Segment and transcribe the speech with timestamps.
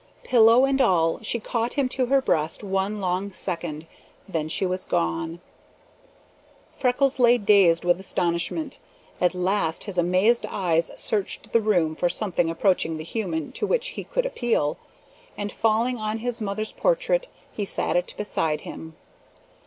[0.23, 3.85] Pillow and all, she caught him to her breast one long second;
[4.27, 5.39] then she was gone.
[6.73, 8.79] Freckles lay dazed with astonishment.
[9.21, 13.89] At last his amazed eyes searched the room for something approaching the human to which
[13.89, 14.79] he could appeal,
[15.37, 18.95] and falling on his mother's portrait, he set it before him.